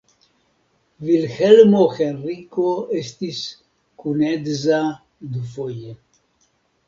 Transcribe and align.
Vilhelmo 1.09 1.81
Henriko 1.97 2.65
estis 3.01 3.41
kunedza 4.05 4.79
dufoje. 5.35 5.93